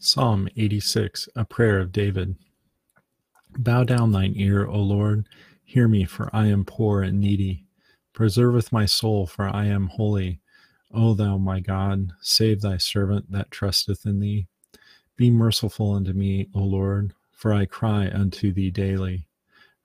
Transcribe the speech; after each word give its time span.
Psalm 0.00 0.48
86, 0.56 1.28
a 1.34 1.44
prayer 1.44 1.80
of 1.80 1.90
David. 1.90 2.36
Bow 3.58 3.82
down 3.82 4.12
thine 4.12 4.32
ear, 4.36 4.64
O 4.64 4.78
Lord, 4.78 5.26
hear 5.64 5.88
me, 5.88 6.04
for 6.04 6.30
I 6.32 6.46
am 6.46 6.64
poor 6.64 7.02
and 7.02 7.20
needy. 7.20 7.64
Preserveth 8.14 8.70
my 8.70 8.86
soul, 8.86 9.26
for 9.26 9.48
I 9.48 9.66
am 9.66 9.88
holy. 9.88 10.40
O 10.94 11.14
thou 11.14 11.36
my 11.36 11.58
God, 11.58 12.12
save 12.20 12.60
thy 12.60 12.76
servant 12.76 13.32
that 13.32 13.50
trusteth 13.50 14.06
in 14.06 14.20
thee. 14.20 14.46
Be 15.16 15.30
merciful 15.30 15.92
unto 15.92 16.12
me, 16.12 16.46
O 16.54 16.60
Lord, 16.60 17.12
for 17.32 17.52
I 17.52 17.66
cry 17.66 18.08
unto 18.08 18.52
thee 18.52 18.70
daily. 18.70 19.26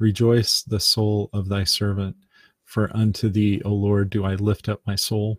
Rejoice 0.00 0.62
the 0.62 0.80
soul 0.80 1.30
of 1.32 1.48
thy 1.48 1.62
servant, 1.62 2.16
for 2.64 2.90
unto 2.96 3.28
thee, 3.28 3.62
O 3.64 3.72
Lord, 3.72 4.10
do 4.10 4.24
I 4.24 4.34
lift 4.34 4.68
up 4.68 4.80
my 4.84 4.96
soul. 4.96 5.38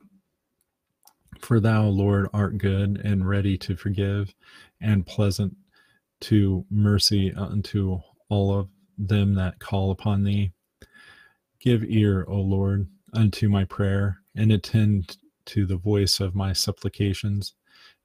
For 1.39 1.59
thou, 1.59 1.88
Lord, 1.88 2.27
art 2.34 2.57
good 2.57 3.02
and 3.04 3.27
ready 3.27 3.57
to 3.59 3.75
forgive, 3.75 4.34
and 4.79 5.05
pleasant 5.05 5.55
to 6.21 6.65
mercy 6.69 7.33
unto 7.33 8.00
all 8.29 8.57
of 8.57 8.69
them 8.97 9.33
that 9.36 9.60
call 9.60 9.91
upon 9.91 10.24
thee. 10.24 10.52
Give 11.60 11.83
ear, 11.83 12.25
O 12.28 12.36
Lord, 12.39 12.88
unto 13.14 13.50
my 13.50 13.65
prayer, 13.65 14.21
and 14.36 14.52
attend 14.52 15.18
to 15.46 15.65
the 15.65 15.78
voice 15.78 16.19
of 16.19 16.36
my 16.36 16.54
supplications. 16.54 17.54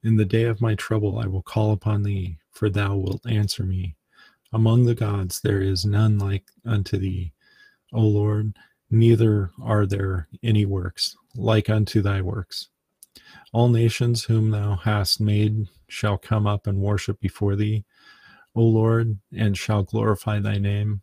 In 0.03 0.17
the 0.17 0.25
day 0.25 0.45
of 0.45 0.61
my 0.61 0.75
trouble 0.75 1.19
I 1.19 1.27
will 1.27 1.43
call 1.43 1.73
upon 1.73 2.03
thee, 2.03 2.39
for 2.53 2.71
thou 2.71 2.97
wilt 2.97 3.27
answer 3.27 3.65
me. 3.65 3.97
Among 4.53 4.85
the 4.85 4.95
gods 4.95 5.41
there 5.41 5.61
is 5.61 5.85
none 5.85 6.19
like 6.19 6.45
unto 6.65 6.97
thee, 6.97 7.33
O 7.93 8.01
Lord, 8.01 8.57
neither 8.91 9.51
are 9.61 9.85
there 9.87 10.29
any 10.43 10.65
works 10.65 11.17
like 11.35 11.69
unto 11.69 12.01
thy 12.01 12.21
works. 12.21 12.69
All 13.53 13.69
nations 13.69 14.25
whom 14.25 14.51
thou 14.51 14.77
hast 14.77 15.21
made 15.21 15.69
shall 15.89 16.19
come 16.19 16.47
up 16.47 16.67
and 16.67 16.81
worship 16.81 17.21
before 17.21 17.57
thee, 17.57 17.85
O 18.55 18.63
Lord, 18.63 19.19
and 19.37 19.57
shall 19.57 19.83
glorify 19.83 20.41
thy 20.41 20.59
name. 20.59 21.03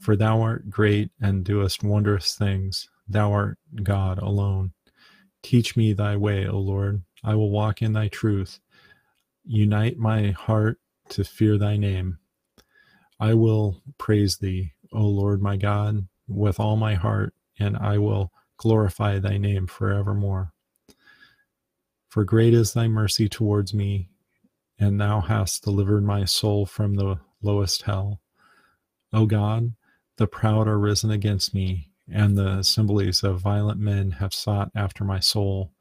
For 0.00 0.16
thou 0.16 0.42
art 0.42 0.68
great 0.68 1.10
and 1.20 1.44
doest 1.44 1.82
wondrous 1.82 2.34
things. 2.34 2.88
Thou 3.08 3.32
art 3.32 3.58
God 3.82 4.18
alone. 4.18 4.72
Teach 5.42 5.76
me 5.76 5.92
thy 5.92 6.16
way, 6.16 6.46
O 6.46 6.58
Lord. 6.58 7.02
I 7.22 7.34
will 7.34 7.50
walk 7.50 7.82
in 7.82 7.92
thy 7.92 8.08
truth. 8.08 8.60
Unite 9.44 9.96
my 9.96 10.30
heart 10.32 10.78
to 11.10 11.24
fear 11.24 11.56
thy 11.56 11.76
name. 11.76 12.18
I 13.20 13.34
will 13.34 13.80
praise 13.96 14.38
thee, 14.38 14.72
O 14.92 15.02
Lord 15.02 15.40
my 15.40 15.56
God, 15.56 16.08
with 16.28 16.60
all 16.60 16.76
my 16.76 16.94
heart, 16.94 17.32
and 17.58 17.76
I 17.76 17.98
will 17.98 18.32
glorify 18.58 19.18
thy 19.18 19.38
name 19.38 19.66
forevermore. 19.66 20.52
For 22.16 22.24
great 22.24 22.54
is 22.54 22.72
thy 22.72 22.88
mercy 22.88 23.28
towards 23.28 23.74
me, 23.74 24.08
and 24.78 24.98
thou 24.98 25.20
hast 25.20 25.62
delivered 25.62 26.02
my 26.02 26.24
soul 26.24 26.64
from 26.64 26.94
the 26.94 27.20
lowest 27.42 27.82
hell. 27.82 28.22
O 29.12 29.26
God, 29.26 29.74
the 30.16 30.26
proud 30.26 30.66
are 30.66 30.78
risen 30.78 31.10
against 31.10 31.52
me, 31.52 31.90
and 32.10 32.34
the 32.34 32.60
assemblies 32.60 33.22
of 33.22 33.42
violent 33.42 33.78
men 33.78 34.12
have 34.12 34.32
sought 34.32 34.70
after 34.74 35.04
my 35.04 35.20
soul, 35.20 35.74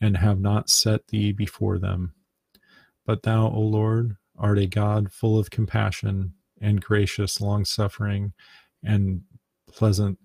and 0.00 0.16
have 0.16 0.40
not 0.40 0.70
set 0.70 1.06
thee 1.06 1.30
before 1.30 1.78
them. 1.78 2.14
But 3.04 3.22
thou, 3.22 3.46
O 3.46 3.60
Lord, 3.60 4.16
art 4.36 4.58
a 4.58 4.66
God 4.66 5.12
full 5.12 5.38
of 5.38 5.50
compassion 5.50 6.34
and 6.60 6.82
gracious, 6.82 7.40
long 7.40 7.64
suffering, 7.64 8.32
and 8.82 9.22
pleasant 9.70 10.18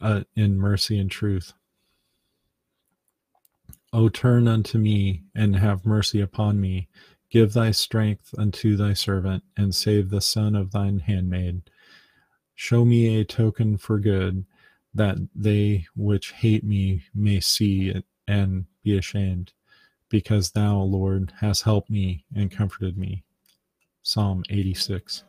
uh, 0.00 0.22
in 0.36 0.56
mercy 0.56 0.96
and 0.96 1.10
truth. 1.10 1.54
O 3.96 4.10
turn 4.10 4.46
unto 4.46 4.76
me, 4.76 5.22
and 5.34 5.56
have 5.56 5.86
mercy 5.86 6.20
upon 6.20 6.60
me. 6.60 6.86
Give 7.30 7.54
thy 7.54 7.70
strength 7.70 8.34
unto 8.36 8.76
thy 8.76 8.92
servant, 8.92 9.42
and 9.56 9.74
save 9.74 10.10
the 10.10 10.20
son 10.20 10.54
of 10.54 10.70
thine 10.70 10.98
handmaid. 10.98 11.62
Show 12.54 12.84
me 12.84 13.18
a 13.18 13.24
token 13.24 13.78
for 13.78 13.98
good, 13.98 14.44
that 14.92 15.16
they 15.34 15.86
which 15.96 16.32
hate 16.32 16.62
me 16.62 17.04
may 17.14 17.40
see 17.40 17.88
it 17.88 18.04
and 18.28 18.66
be 18.84 18.98
ashamed, 18.98 19.54
because 20.10 20.50
thou, 20.50 20.78
Lord, 20.78 21.32
hast 21.40 21.62
helped 21.62 21.88
me 21.88 22.26
and 22.34 22.50
comforted 22.50 22.98
me. 22.98 23.24
Psalm 24.02 24.44
86. 24.50 25.24